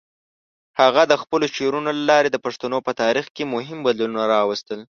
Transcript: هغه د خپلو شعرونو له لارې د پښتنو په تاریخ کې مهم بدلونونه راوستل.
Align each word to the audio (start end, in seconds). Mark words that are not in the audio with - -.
هغه 0.79 1.01
د 1.11 1.13
خپلو 1.21 1.45
شعرونو 1.55 1.89
له 1.97 2.03
لارې 2.09 2.29
د 2.31 2.37
پښتنو 2.45 2.77
په 2.87 2.91
تاریخ 3.01 3.25
کې 3.35 3.43
مهم 3.53 3.79
بدلونونه 3.87 4.25
راوستل. 4.35 4.79